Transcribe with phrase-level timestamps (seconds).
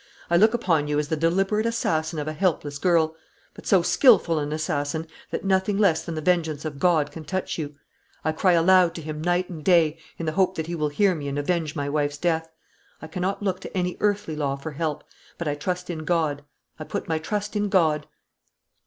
[0.31, 3.15] I look upon you as the deliberate assassin of a helpless girl;
[3.53, 7.59] but so skilful an assassin, that nothing less than the vengeance of God can touch
[7.59, 7.75] you.
[8.25, 11.13] I cry aloud to Him night and day, in the hope that He will hear
[11.13, 12.49] me and avenge my wife's death.
[12.99, 15.03] I cannot look to any earthly law for help:
[15.37, 16.43] but I trust in God;
[16.79, 18.07] I put my trust in God."